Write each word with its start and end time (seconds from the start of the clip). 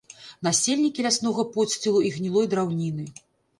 Насельнікі 0.47 1.05
ляснога 1.09 1.45
подсцілу 1.53 2.03
і 2.09 2.11
гнілой 2.17 2.51
драўніны. 2.57 3.09